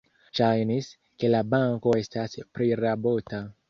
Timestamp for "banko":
1.53-1.97